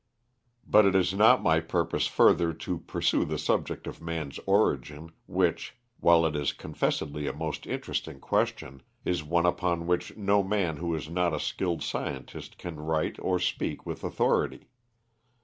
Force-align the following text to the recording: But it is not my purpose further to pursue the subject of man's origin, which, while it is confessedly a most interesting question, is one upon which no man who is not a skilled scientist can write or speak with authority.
But 0.65 0.87
it 0.87 0.95
is 0.95 1.13
not 1.13 1.43
my 1.43 1.59
purpose 1.59 2.07
further 2.07 2.53
to 2.53 2.79
pursue 2.79 3.23
the 3.23 3.37
subject 3.37 3.85
of 3.85 4.01
man's 4.01 4.39
origin, 4.47 5.11
which, 5.27 5.75
while 5.99 6.25
it 6.25 6.35
is 6.35 6.53
confessedly 6.53 7.27
a 7.27 7.33
most 7.33 7.67
interesting 7.67 8.19
question, 8.19 8.81
is 9.05 9.23
one 9.23 9.45
upon 9.45 9.85
which 9.85 10.17
no 10.17 10.41
man 10.41 10.77
who 10.77 10.95
is 10.95 11.07
not 11.07 11.35
a 11.35 11.39
skilled 11.39 11.83
scientist 11.83 12.57
can 12.57 12.79
write 12.79 13.17
or 13.19 13.37
speak 13.37 13.85
with 13.85 14.03
authority. 14.03 14.69